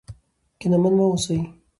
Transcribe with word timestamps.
کینمن 0.59 0.93
مه 0.97 1.05
اوسئ. 1.09 1.39